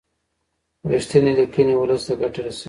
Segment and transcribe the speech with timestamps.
[0.91, 2.59] رښتینې لیکنې ولس ته ګټه رسوي.